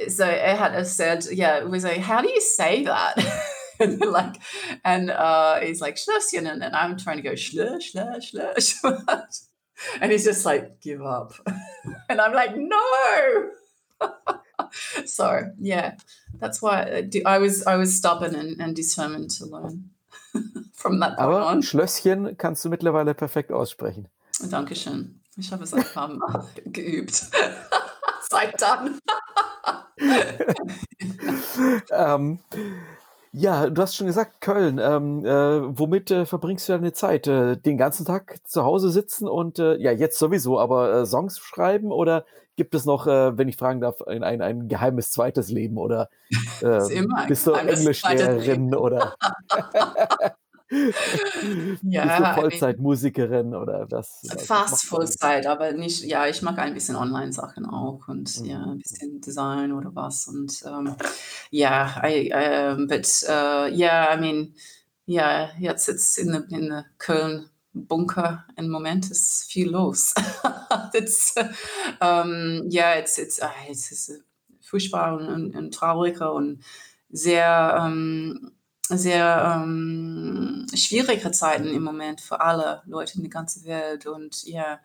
[0.07, 3.15] so er hat erzählt, ja, yeah, we say, how do you say that?
[3.79, 4.35] and like,
[4.83, 8.15] and uh, he's like Schlösschen, and, and I'm trying to go schlö, schlö,
[8.57, 9.23] schlö,
[10.01, 11.33] and he's just like, give up,
[12.09, 13.49] and I'm like, no.
[15.05, 15.95] so yeah,
[16.39, 19.89] that's why I was I was stubborn and, and determined to learn
[20.73, 21.61] from that Aber on.
[21.61, 24.07] Schlösschen kannst du mittlerweile perfekt aussprechen.
[24.49, 25.19] Dankeschön.
[25.37, 27.31] Ich habe es ein paar Mal geübt.
[28.29, 28.99] Seit dann.
[31.91, 32.39] ähm,
[33.31, 34.79] ja, du hast schon gesagt, Köln.
[34.81, 37.27] Ähm, äh, womit äh, verbringst du deine Zeit?
[37.27, 41.39] Äh, den ganzen Tag zu Hause sitzen und äh, ja, jetzt sowieso, aber äh, Songs
[41.39, 45.49] schreiben oder gibt es noch, äh, wenn ich fragen darf, ein, ein, ein geheimes zweites
[45.49, 46.09] Leben oder
[47.27, 49.15] bist du Englischlehrerin oder
[50.69, 54.21] ja, Bist du Vollzeitmusikerin oder was?
[54.45, 58.45] Fast Vollzeit, aber nicht, ja, ich mag ein bisschen Online-Sachen auch und mhm.
[58.45, 60.95] ja, ein bisschen Design oder was und um,
[61.51, 64.53] yeah, I, um, but uh, yeah, I mean,
[65.07, 70.13] yeah, jetzt sitzt in der in Köln Bunker im Moment ist viel los.
[70.93, 71.35] it's,
[72.01, 74.11] um, yeah, it's, it's, uh, it's, it's
[74.61, 76.63] furchtbar und, und, und trauriger und
[77.09, 78.51] sehr um,
[78.97, 84.05] sehr ähm, schwierige Zeiten im Moment für alle Leute in der ganzen Welt.
[84.05, 84.79] Und ja,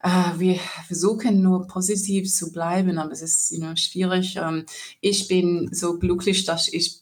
[0.00, 4.36] äh, wir versuchen nur positiv zu bleiben, aber es ist you know, schwierig.
[4.36, 4.66] Ähm,
[5.00, 7.00] ich bin so glücklich, dass ich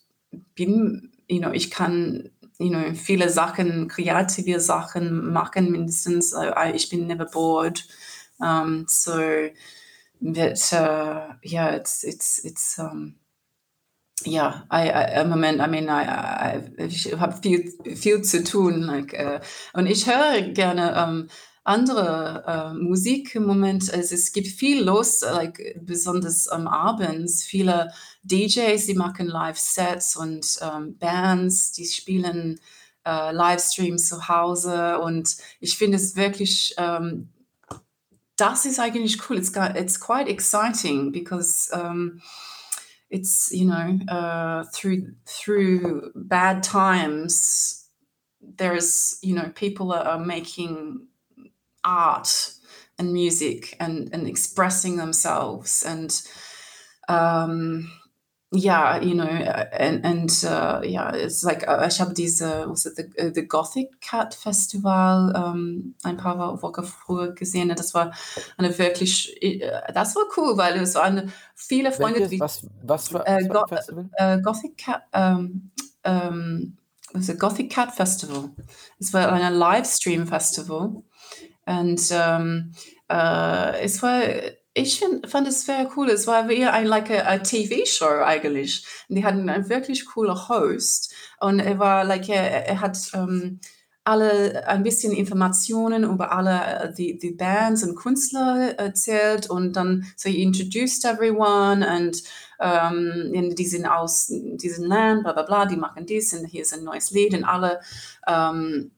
[0.55, 6.35] bin, you know, ich kann you know, viele Sachen, kreative Sachen machen, mindestens.
[6.75, 7.85] Ich bin never bored.
[8.39, 9.51] Um, so
[10.21, 13.15] that, uh, yeah, it's, it's, it's, um,
[14.23, 18.83] ja, I, I, im Moment, I mean, I, I, ich habe viel, viel zu tun.
[18.83, 21.29] Like, uh, und ich höre gerne um,
[21.65, 23.93] andere uh, Musik im Moment.
[23.93, 27.43] Also es gibt viel los, like, besonders um, abends.
[27.43, 32.61] Viele DJs, die machen Live-Sets und um, Bands, die spielen
[33.07, 35.01] uh, Livestreams zu Hause.
[35.01, 37.31] Und ich finde es wirklich, um,
[38.37, 39.39] das ist eigentlich cool.
[39.39, 41.71] It's, it's quite exciting because
[43.15, 47.89] it's you know uh, through through bad times
[48.41, 51.07] there's you know people are, are making
[51.85, 52.51] art
[52.99, 56.23] and music and and expressing themselves and
[57.09, 57.89] um
[58.53, 62.97] yeah you know and and uh, yeah it's like uh, ich habe diese was it
[62.97, 67.69] the, uh, the Gothic Cat Festival um, ein paar Wochen früher gesehen.
[67.75, 68.13] Das war
[68.57, 69.35] eine wirklich
[69.93, 73.65] das war cool weil es waren viele Freunde Welches, was was für, äh, Go?
[74.17, 75.71] Äh, Gothic Cat um,
[76.05, 76.77] um,
[77.13, 78.51] was a Gothic Cat Festival.
[78.99, 81.03] Es war ein Livestream Festival.
[81.67, 82.73] Und um,
[83.11, 84.21] uh, es war
[84.75, 86.11] ich find, fand es sehr cool.
[86.11, 88.85] Es war wie ein like a, a TV-Show eigentlich.
[89.09, 91.15] Und die hatten einen wirklich coolen Host.
[91.41, 93.61] Und er war like, er, er hat um,
[94.05, 100.29] alle ein bisschen Informationen über alle die, die Bands und Künstler erzählt und dann so
[100.29, 102.23] he introduced everyone und
[102.59, 106.75] um, die sind aus diesem Land, bla bla bla, die machen dies und hier ist
[106.75, 107.81] ein neues Lied und alle
[108.27, 108.91] um,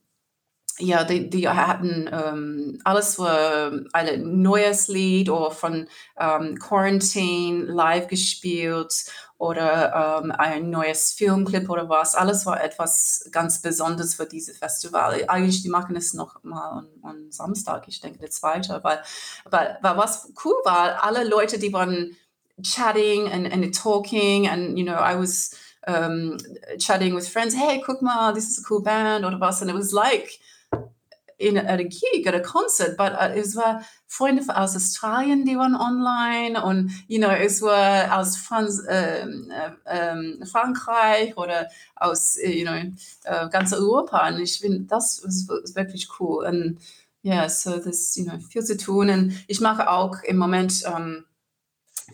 [0.79, 8.09] ja, die, die hatten ähm, alles war ein neues Lied oder von ähm, Quarantine live
[8.09, 9.07] gespielt
[9.39, 12.15] oder ähm, ein neues Filmclip oder was.
[12.15, 15.25] Alles war etwas ganz Besonderes für diese Festival.
[15.29, 18.81] Eigentlich, die machen es noch mal am Samstag, ich denke, der zweite.
[18.83, 19.03] Weil,
[19.49, 22.17] weil, weil was cool war, alle Leute, die waren
[22.63, 25.51] chatting and, and talking and, you know, I was
[25.87, 26.37] um,
[26.79, 29.61] chatting with friends, hey, guck mal, this is a cool band oder was.
[29.61, 30.39] And it was like,
[31.39, 35.75] in, a gig, at a concert, but uh, es war Freunde aus Australien, die waren
[35.75, 39.53] online und you know, es war aus Franz, ähm,
[39.87, 42.75] ähm, Frankreich oder aus you know,
[43.25, 46.79] äh, ganz Europa und ich finde, das ist, ist, wirklich cool und
[47.23, 50.85] ja, yeah, so das you know, viel zu tun und ich mache auch im Moment
[50.87, 51.25] ähm,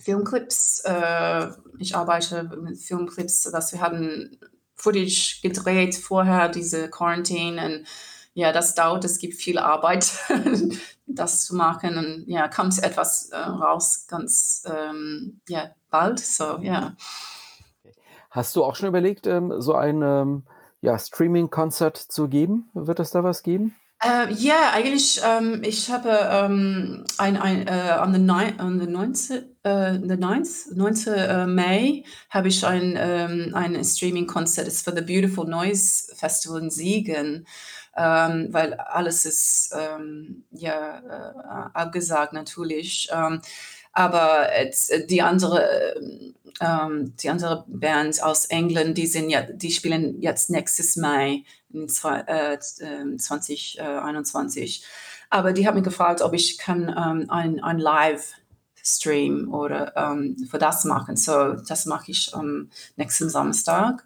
[0.00, 0.80] Filmclips.
[0.84, 4.38] Äh, ich arbeite mit Filmclips, dass wir haben
[4.74, 7.86] Footage gedreht vorher, diese Quarantine und
[8.34, 10.10] ja, das dauert, es gibt viel Arbeit,
[11.06, 11.98] das zu machen.
[11.98, 16.20] Und ja, kommt etwas äh, raus ganz ähm, ja, bald.
[16.20, 16.94] So, ja.
[18.30, 20.44] Hast du auch schon überlegt, ähm, so ein ähm,
[20.80, 22.70] ja, Streaming-Konzert zu geben?
[22.72, 23.74] Wird es da was geben?
[24.04, 26.08] Uh, ja, eigentlich, um, ich habe
[26.44, 31.54] um, ein, ein, uh, on the, ni on the 19, uh, the 9th, 9.
[31.54, 36.70] Mai habe ich ein, um, ein Streaming-Konzert, es ist für The Beautiful Noise Festival in
[36.70, 37.46] Siegen
[37.96, 43.08] ähm, weil alles ist ähm, ja äh, abgesagt natürlich.
[43.12, 43.42] Ähm,
[43.92, 45.94] aber jetzt, äh, die andere
[46.60, 51.88] ähm, die andere Band aus England, die sind ja, die spielen jetzt nächstes Mai in
[51.88, 53.78] zwei, äh, 2021.
[53.78, 54.88] Ähm,
[55.30, 58.34] aber die haben mich gefragt, ob ich kann ähm, ein, ein Live
[58.84, 61.16] Stream oder ähm, für das machen.
[61.16, 64.04] So, das mache ich am nächsten Samstag.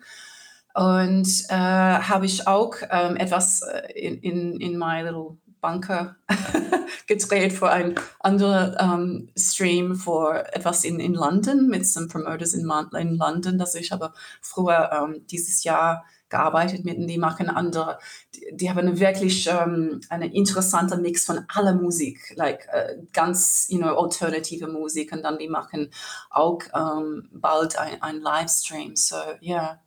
[0.76, 6.16] Und äh, habe ich auch ähm, etwas äh, in, in, in my little bunker
[7.06, 12.70] gedreht für ein anderer ähm, Stream für etwas in, in London mit some Promoters in,
[12.92, 13.58] in London.
[13.58, 14.12] Also ich habe
[14.42, 17.98] früher ähm, dieses Jahr gearbeitet mit und die machen andere,
[18.34, 23.66] die, die haben eine wirklich ähm, eine interessante Mix von aller Musik, like äh, ganz,
[23.70, 25.90] you know, alternative Musik und dann die machen
[26.28, 28.94] auch ähm, bald ein, ein Livestream.
[28.94, 29.56] So, ja.
[29.56, 29.85] Yeah.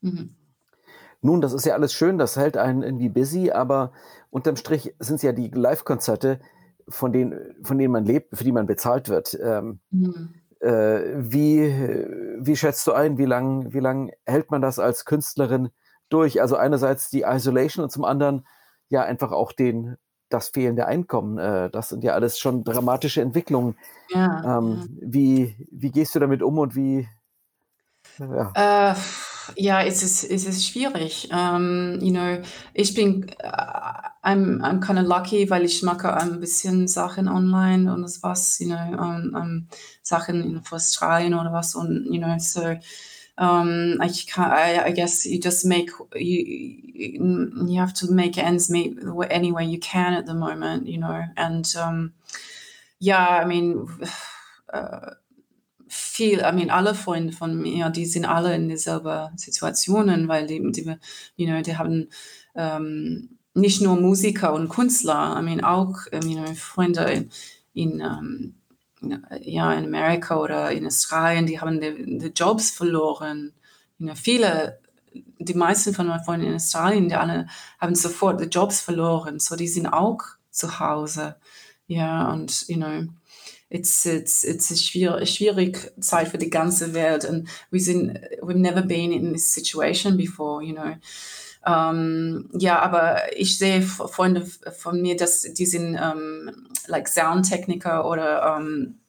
[0.00, 0.34] Mhm.
[1.20, 3.92] Nun, das ist ja alles schön, das hält einen irgendwie busy, aber
[4.30, 6.40] unterm Strich sind es ja die Live-Konzerte,
[6.88, 9.36] von denen, von denen man lebt, für die man bezahlt wird.
[9.42, 10.34] Ähm, mhm.
[10.60, 11.74] äh, wie,
[12.38, 15.70] wie schätzt du ein, wie lange wie lang hält man das als Künstlerin
[16.08, 16.40] durch?
[16.40, 18.46] Also einerseits die Isolation und zum anderen
[18.88, 19.96] ja einfach auch den,
[20.28, 21.36] das fehlende Einkommen.
[21.38, 23.76] Äh, das sind ja alles schon dramatische Entwicklungen.
[24.10, 24.86] Ja, ähm, ja.
[25.02, 27.08] Wie, wie gehst du damit um und wie?
[28.18, 28.92] Ja.
[28.92, 28.94] Äh
[29.56, 31.28] Ja, es ist, es ist schwierig.
[31.32, 32.42] Um, you know,
[32.74, 37.92] ich bin, uh, I'm, I'm kind of lucky, weil ich mache ein bisschen Sachen online
[37.92, 39.68] und was, you know, um, um,
[40.02, 42.76] Sachen in Australien oder was und, you know, so,
[43.38, 48.98] um, I, I, I guess you just make, you, you have to make ends meet
[49.30, 52.12] any way you can at the moment, you know, and, um,
[52.98, 53.86] yeah, I mean,
[54.72, 55.10] uh,
[55.88, 60.60] viel, I mean, alle Freunde von mir, die sind alle in dieselben Situationen, weil die,
[60.72, 60.96] die,
[61.36, 62.08] you know, die haben
[62.54, 67.30] ähm, nicht nur Musiker und Künstler, I mean, auch ähm, you know, Freunde in,
[67.74, 68.54] in ähm,
[69.40, 73.52] ja, in Amerika oder in Australien, die haben die, die Jobs verloren.
[73.98, 74.80] You know, viele,
[75.38, 77.46] die meisten von meinen Freunden in Australien, die alle
[77.80, 80.20] haben sofort die Jobs verloren, so die sind auch
[80.50, 81.36] zu Hause.
[81.86, 83.04] Ja, und, you know,
[83.70, 88.58] it's it's it's a schwierig, schwierig Zeit für die ganze Welt and we sind we've
[88.58, 90.96] never been in this situation before, you know.
[91.66, 94.46] Um, ja, aber ich sehe Freunde
[94.78, 99.00] von mir, dass die sind um, like Soundtechniker oder um,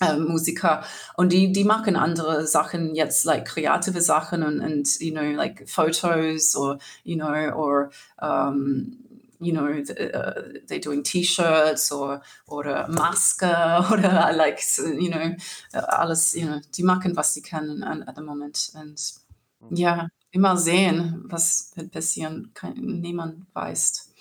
[0.00, 0.82] äh, Musiker
[1.16, 5.68] und die die machen andere Sachen jetzt like kreative Sachen und, und you know like
[5.68, 7.90] Fotos or you know or
[8.20, 8.96] um,
[9.42, 13.46] you know, uh, they're doing T-Shirts or oder Maske
[13.92, 15.34] oder like, you know,
[15.72, 18.72] alles, you know, die machen, was sie können at the moment.
[18.74, 19.14] Und
[19.60, 19.76] mhm.
[19.76, 22.50] ja, immer sehen, was wird passieren.
[22.54, 24.12] Kein, niemand weiß.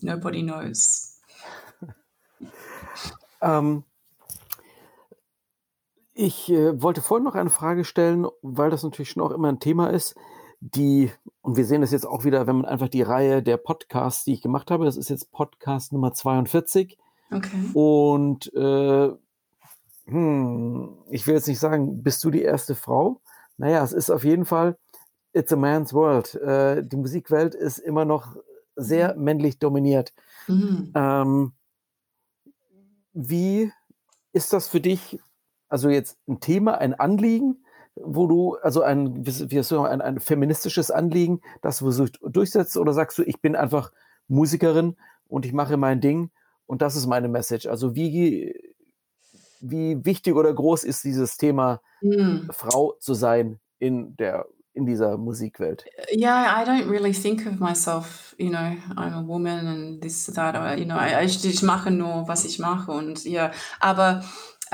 [0.00, 1.20] Nobody knows.
[3.40, 3.84] ähm,
[6.14, 9.60] ich äh, wollte vorhin noch eine Frage stellen, weil das natürlich schon auch immer ein
[9.60, 10.14] Thema ist
[10.64, 11.12] die,
[11.42, 14.32] und wir sehen das jetzt auch wieder, wenn man einfach die Reihe der Podcasts, die
[14.32, 16.96] ich gemacht habe, das ist jetzt Podcast Nummer 42.
[17.30, 17.70] Okay.
[17.74, 19.10] Und äh,
[20.06, 23.20] hm, ich will jetzt nicht sagen, bist du die erste Frau?
[23.58, 24.78] Naja, es ist auf jeden Fall,
[25.34, 26.34] it's a man's world.
[26.36, 28.36] Äh, die Musikwelt ist immer noch
[28.74, 29.24] sehr mhm.
[29.24, 30.14] männlich dominiert.
[30.48, 30.92] Mhm.
[30.94, 31.52] Ähm,
[33.12, 33.70] wie
[34.32, 35.20] ist das für dich,
[35.68, 37.63] also jetzt ein Thema, ein Anliegen?
[37.96, 43.18] Wo du, also ein, wie du ein, ein feministisches Anliegen, das du durchsetzt, oder sagst
[43.18, 43.92] du, ich bin einfach
[44.28, 44.96] Musikerin
[45.28, 46.30] und ich mache mein Ding
[46.66, 47.66] und das ist meine Message?
[47.66, 48.54] Also wie,
[49.60, 52.50] wie wichtig oder groß ist dieses Thema, mm.
[52.50, 55.84] Frau zu sein in der in dieser Musikwelt?
[56.12, 60.56] Yeah, I don't really think of myself, you know, I'm a woman and this, that,
[60.56, 64.24] or, you know, I, ich, ich mache nur, was ich mache und ja, aber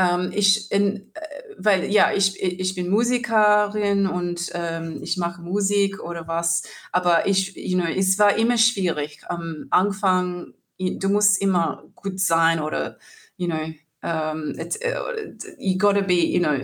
[0.00, 1.20] ähm, ich, in, äh,
[1.58, 7.54] weil ja, ich, ich bin Musikerin und ähm, ich mache Musik oder was, aber ich,
[7.56, 9.20] you know, es war immer schwierig.
[9.28, 12.98] Am Anfang, du musst immer gut sein oder,
[13.36, 16.56] you know, um, it, uh, you gotta be, you know,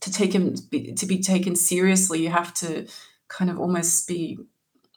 [0.00, 2.84] to take him, to be taken seriously, you have to
[3.28, 4.38] kind of almost be,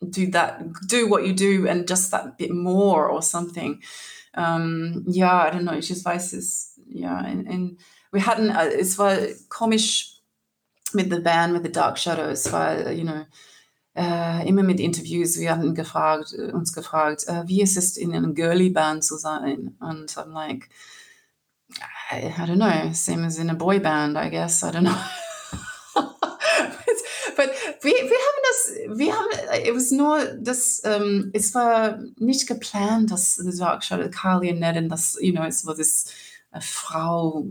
[0.01, 3.81] do that, do what you do and just that bit more or something.
[4.33, 7.77] Um, ja, I don't know, ich just weiß es ja, in, in,
[8.11, 9.15] wir hatten, äh, es war
[9.49, 10.21] komisch
[10.93, 13.25] mit der Band, mit The Dark Shadows, weil, you know,
[13.95, 18.13] äh, immer mit Interviews, wir hatten gefragt, äh, uns gefragt, äh, wie ist es in
[18.13, 19.75] einer Girly Band zu sein?
[19.79, 20.69] Und I'm like,
[22.11, 24.95] I, I don't know, same as in a boy band, I guess, I don't know.
[27.35, 27.49] but
[27.81, 32.47] wir, wir haben das, wir haben, it was nur, das, um, ähm, es war nicht
[32.47, 36.05] geplant, dass The Dark Shadow, Carly und Ned, das, you know, es war das,
[36.53, 37.45] a Frau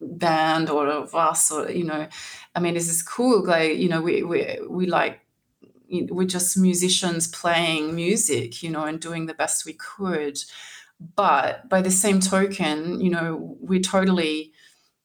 [0.00, 2.06] band or of us or you know
[2.54, 5.20] i mean this is cool like you know we we, we like
[5.90, 10.38] we're just musicians playing music you know and doing the best we could.
[11.14, 14.52] But by the same token you know we totally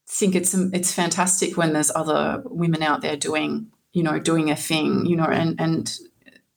[0.08, 4.56] think it's it's fantastic when there's other women out there doing you know doing a
[4.56, 6.00] thing you know and and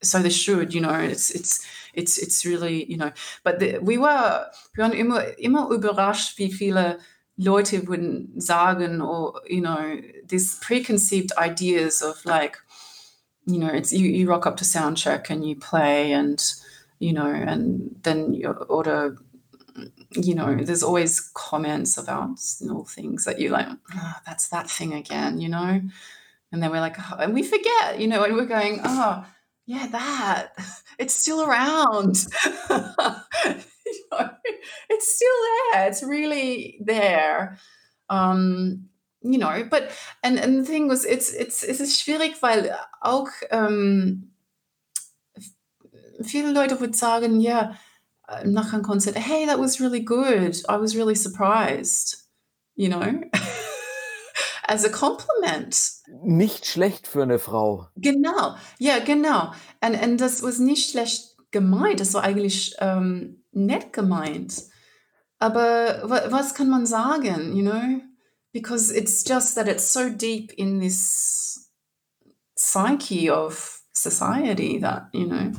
[0.03, 3.11] so they should you know it's it's it's it's really you know
[3.43, 6.99] but the, we were wir waren immer immer überrascht wie viele
[7.37, 12.59] Leute würden sagen or you know these preconceived ideas of like
[13.47, 16.55] you know it's you, you rock up to sound check and you play and
[16.99, 19.17] you know and then you order
[20.13, 24.95] you know there's always comments about little things that you like oh, that's that thing
[24.95, 25.81] again you know?
[26.53, 29.27] And then we're like oh, and we forget you know and we're going oh
[29.67, 30.53] yeah, that
[30.99, 32.17] it's still around.
[34.89, 35.29] it's still
[35.73, 35.89] there.
[35.89, 37.59] It's really there.
[38.09, 38.89] Um,
[39.23, 39.91] you know, but
[40.23, 44.31] and and the thing was, it's it's es ist schwierig, weil auch um,
[46.23, 47.77] viele Leute would sagen, yeah,
[48.45, 50.57] nach einem Konzert, hey, that was really good.
[50.69, 52.29] I was really surprised.
[52.77, 53.23] You know.
[54.67, 55.77] As a compliment.
[56.23, 57.89] Nicht schlecht für eine Frau.
[57.97, 59.53] Genau, ja, genau.
[59.81, 64.65] Und, und das was nicht schlecht gemeint, das war eigentlich ähm, nett gemeint.
[65.39, 68.01] Aber was kann man sagen, you know?
[68.53, 71.71] Because it's just that it's so deep in this
[72.57, 75.53] psyche of society that, you know,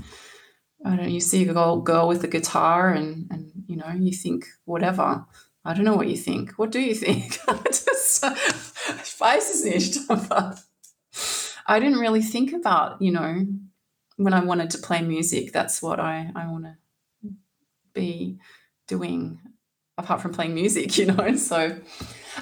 [0.84, 3.92] I don't know, you see a girl, girl with a guitar and, and, you know,
[3.92, 5.26] you think whatever.
[5.64, 6.54] I don't know what you think.
[6.58, 7.40] What do you think?
[9.04, 10.00] Ich weiß es nicht.
[11.68, 13.46] I didn't really think about, you know,
[14.18, 16.78] when I wanted to play music, that's what I, I want to
[17.94, 18.40] be
[18.88, 19.40] doing
[19.98, 21.36] apart from playing music, you know.
[21.36, 21.76] So,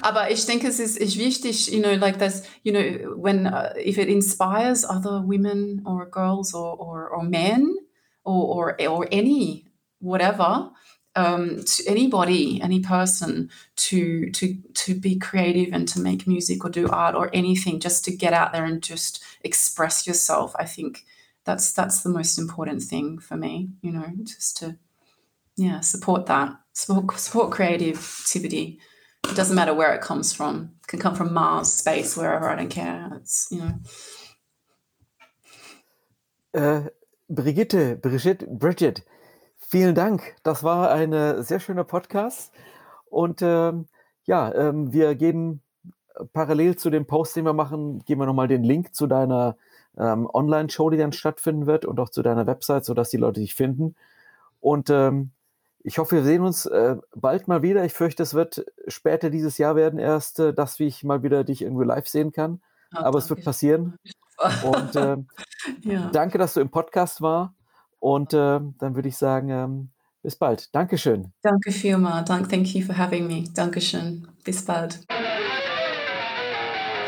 [0.02, 3.72] aber ich denke, es ist, ist wichtig, you know, like this, you know, when uh,
[3.76, 7.76] if it inspires other women or girls or or, or men
[8.24, 9.66] or, or or any
[10.00, 10.70] whatever.
[11.16, 16.70] Um, to anybody, any person, to to to be creative and to make music or
[16.70, 20.54] do art or anything, just to get out there and just express yourself.
[20.58, 21.04] I think
[21.44, 23.70] that's that's the most important thing for me.
[23.80, 24.76] You know, just to
[25.56, 28.78] yeah support that support, support creativity
[29.28, 32.54] it doesn't matter where it comes from it can come from mars space wherever i
[32.54, 33.72] don't care it's you know
[36.54, 36.82] äh,
[37.28, 39.02] brigitte brigitte bridget
[39.68, 42.52] vielen dank das war ein sehr schöner podcast
[43.06, 43.86] und ähm,
[44.24, 45.62] ja ähm, wir geben
[46.32, 49.56] parallel zu dem post den wir machen geben wir nochmal den link zu deiner
[49.98, 53.54] ähm, online-show die dann stattfinden wird und auch zu deiner website sodass die leute dich
[53.54, 53.94] finden
[54.60, 55.30] und ähm,
[55.86, 57.84] ich hoffe, wir sehen uns äh, bald mal wieder.
[57.84, 61.62] Ich fürchte, es wird später dieses Jahr werden erst, äh, dass ich mal wieder dich
[61.62, 62.60] irgendwie live sehen kann.
[62.92, 63.96] Ja, Aber es wird passieren.
[64.64, 65.16] Und äh,
[65.82, 66.10] ja.
[66.12, 67.54] danke, dass du im Podcast war.
[68.06, 69.90] Und äh, dann würde ich sagen, ähm,
[70.22, 70.72] bis bald.
[70.72, 71.32] Dankeschön.
[71.42, 72.28] Danke vielmals.
[72.28, 73.42] Thank you for having me.
[73.52, 74.28] Dankeschön.
[74.44, 75.00] Bis bald.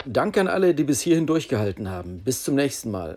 [0.04, 2.24] Danke an alle, die bis hierhin durchgehalten haben.
[2.24, 3.16] Bis zum nächsten Mal.